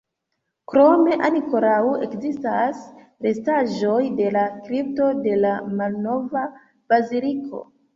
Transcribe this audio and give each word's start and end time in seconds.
Krome 0.71 1.17
ankoraŭ 1.29 1.75
ekzistas 2.07 2.81
restaĵoj 3.29 4.01
de 4.23 4.35
la 4.41 4.49
kripto 4.67 5.15
de 5.31 5.41
la 5.47 5.57
malnova 5.81 6.49
baziliko. 6.93 7.69